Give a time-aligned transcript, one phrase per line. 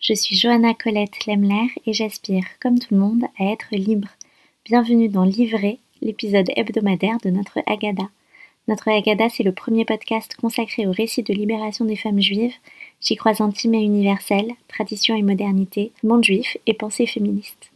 [0.00, 4.08] Je suis Johanna Colette Lemler et j'aspire, comme tout le monde, à être libre.
[4.64, 8.08] Bienvenue dans Livrer, l'épisode hebdomadaire de notre Agada.
[8.66, 12.54] Notre Agada, c'est le premier podcast consacré au récit de libération des femmes juives.
[13.02, 17.70] J'y crois intime et universel, tradition et modernité, monde juif et pensée féministe.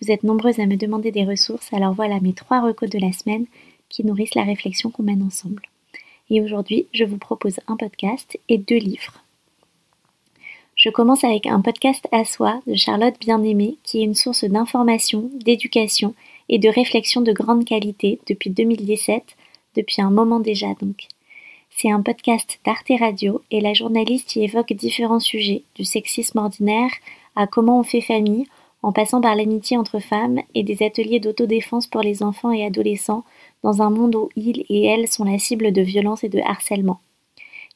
[0.00, 3.12] Vous êtes nombreuses à me demander des ressources, alors voilà mes trois recos de la
[3.12, 3.44] semaine
[3.90, 5.68] qui nourrissent la réflexion qu'on mène ensemble.
[6.30, 9.25] Et aujourd'hui, je vous propose un podcast et deux livres.
[10.86, 15.28] Je commence avec un podcast à soi de Charlotte Bien-Aimée, qui est une source d'information,
[15.44, 16.14] d'éducation
[16.48, 19.24] et de réflexion de grande qualité depuis 2017,
[19.74, 21.08] depuis un moment déjà donc.
[21.70, 26.92] C'est un podcast d'Arte Radio et la journaliste y évoque différents sujets, du sexisme ordinaire
[27.34, 28.46] à comment on fait famille,
[28.84, 33.24] en passant par l'amitié entre femmes et des ateliers d'autodéfense pour les enfants et adolescents
[33.64, 37.00] dans un monde où ils et elles sont la cible de violences et de harcèlement.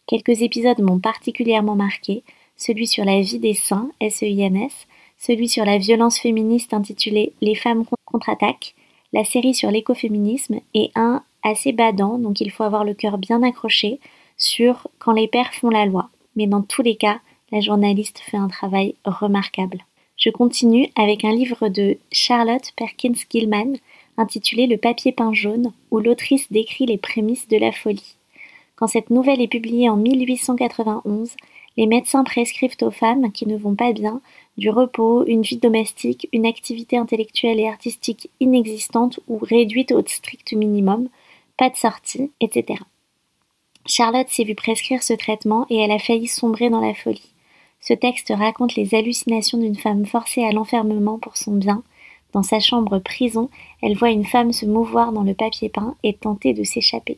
[0.07, 2.23] Quelques épisodes m'ont particulièrement marqué,
[2.61, 7.85] celui sur la vie des saints, S-E-I-N-S, celui sur la violence féministe intitulé Les femmes
[8.05, 8.75] contre-attaquent,
[9.15, 13.43] la série sur l'écoféminisme et un assez badant, donc il faut avoir le cœur bien
[13.43, 13.99] accroché,
[14.37, 16.11] sur Quand les pères font la loi.
[16.37, 19.85] Mais dans tous les cas, la journaliste fait un travail remarquable.
[20.19, 23.79] Je continue avec un livre de Charlotte Perkins Gilman
[24.19, 28.17] intitulé Le papier peint jaune, où l'autrice décrit les prémices de la folie.
[28.77, 31.37] Quand cette nouvelle est publiée en 1891,
[31.81, 34.21] les médecins prescrivent aux femmes qui ne vont pas bien
[34.59, 40.53] du repos, une vie domestique, une activité intellectuelle et artistique inexistante ou réduite au strict
[40.53, 41.09] minimum,
[41.57, 42.83] pas de sortie, etc.
[43.87, 47.33] Charlotte s'est vue prescrire ce traitement et elle a failli sombrer dans la folie.
[47.81, 51.83] Ce texte raconte les hallucinations d'une femme forcée à l'enfermement pour son bien.
[52.35, 53.49] Dans sa chambre prison,
[53.81, 57.17] elle voit une femme se mouvoir dans le papier peint et tenter de s'échapper.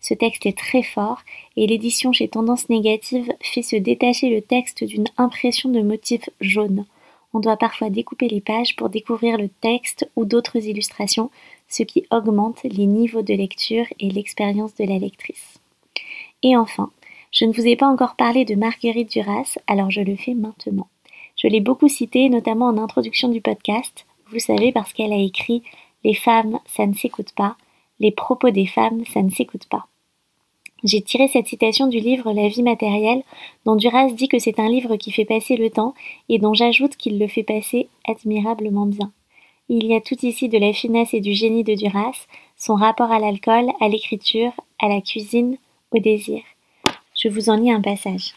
[0.00, 1.20] Ce texte est très fort
[1.56, 6.86] et l'édition chez Tendance Négative fait se détacher le texte d'une impression de motif jaune.
[7.32, 11.30] On doit parfois découper les pages pour découvrir le texte ou d'autres illustrations,
[11.68, 15.60] ce qui augmente les niveaux de lecture et l'expérience de la lectrice.
[16.42, 16.90] Et enfin,
[17.30, 20.88] je ne vous ai pas encore parlé de Marguerite Duras, alors je le fais maintenant.
[21.36, 25.62] Je l'ai beaucoup citée, notamment en introduction du podcast, vous savez parce qu'elle a écrit
[26.04, 27.56] Les femmes, ça ne s'écoute pas,
[28.00, 29.86] les propos des femmes, ça ne s'écoute pas.
[30.82, 33.22] J'ai tiré cette citation du livre La vie matérielle,
[33.66, 35.94] dont Duras dit que c'est un livre qui fait passer le temps
[36.28, 39.12] et dont j'ajoute qu'il le fait passer admirablement bien.
[39.68, 42.26] Il y a tout ici de la finesse et du génie de Duras,
[42.56, 45.58] son rapport à l'alcool, à l'écriture, à la cuisine,
[45.92, 46.42] au désir.
[47.14, 48.34] Je vous en lis un passage.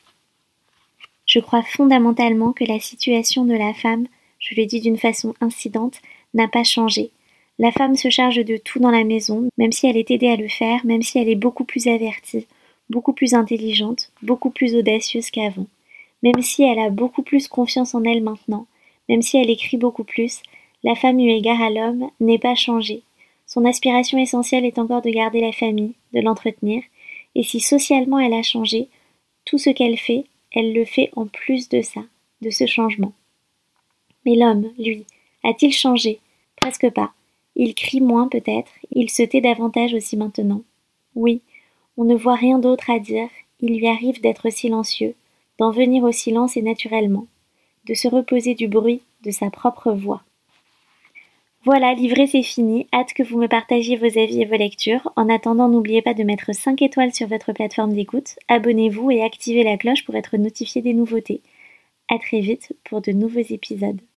[1.25, 4.07] Je crois fondamentalement que la situation de la femme,
[4.39, 6.01] je le dis d'une façon incidente,
[6.33, 7.11] n'a pas changé,
[7.59, 10.35] la femme se charge de tout dans la maison, même si elle est aidée à
[10.35, 12.47] le faire, même si elle est beaucoup plus avertie,
[12.89, 15.67] beaucoup plus intelligente, beaucoup plus audacieuse qu'avant.
[16.23, 18.65] Même si elle a beaucoup plus confiance en elle maintenant,
[19.07, 20.41] même si elle écrit beaucoup plus,
[20.83, 23.03] la femme eu égard à l'homme n'est pas changée.
[23.45, 26.81] Son aspiration essentielle est encore de garder la famille, de l'entretenir,
[27.35, 28.87] et si socialement elle a changé,
[29.45, 32.01] tout ce qu'elle fait, elle le fait en plus de ça,
[32.41, 33.13] de ce changement.
[34.25, 35.05] Mais l'homme, lui,
[35.43, 36.19] a-t-il changé?
[36.55, 37.11] Presque pas.
[37.55, 40.61] Il crie moins peut-être, il se tait davantage aussi maintenant.
[41.15, 41.41] Oui,
[41.97, 45.15] on ne voit rien d'autre à dire, il lui arrive d'être silencieux,
[45.59, 47.27] d'en venir au silence et naturellement,
[47.85, 50.23] de se reposer du bruit de sa propre voix.
[51.65, 55.13] Voilà, livré c'est fini, hâte que vous me partagiez vos avis et vos lectures.
[55.15, 59.63] En attendant, n'oubliez pas de mettre 5 étoiles sur votre plateforme d'écoute, abonnez-vous et activez
[59.63, 61.41] la cloche pour être notifié des nouveautés.
[62.09, 64.01] À très vite pour de nouveaux épisodes.